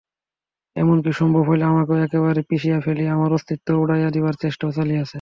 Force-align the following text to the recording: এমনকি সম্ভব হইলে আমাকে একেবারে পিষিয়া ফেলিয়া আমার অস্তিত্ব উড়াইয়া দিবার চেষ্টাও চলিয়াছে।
এমনকি 0.75 1.11
সম্ভব 1.13 1.43
হইলে 1.49 1.65
আমাকে 1.65 1.93
একেবারে 2.05 2.41
পিষিয়া 2.49 2.79
ফেলিয়া 2.85 3.11
আমার 3.13 3.31
অস্তিত্ব 3.33 3.67
উড়াইয়া 3.81 4.09
দিবার 4.15 4.35
চেষ্টাও 4.43 4.71
চলিয়াছে। 4.71 5.09